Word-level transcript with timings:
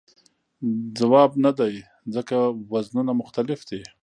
ځواب 0.99 1.31
نه 1.45 1.51
دی 1.59 1.75
ځکه 2.15 2.37
وزنونه 2.71 3.11
مختلف 3.21 3.59
دي. 3.69 3.81